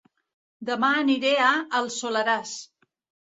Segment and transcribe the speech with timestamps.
[0.69, 1.51] Dema aniré a
[1.81, 2.57] El Soleràs